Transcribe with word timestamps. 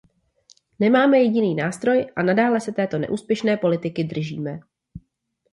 Nemáme 0.79 1.19
jediný 1.19 1.55
nástroj 1.55 2.07
a 2.15 2.23
nadále 2.23 2.61
se 2.61 2.71
této 2.71 2.97
neúspěšné 2.99 3.57
politiky 3.57 4.03
držíme. 4.03 4.59